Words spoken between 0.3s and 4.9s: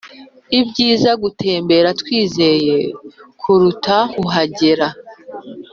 nibyiza gutembera twizeye kuruta kuhagera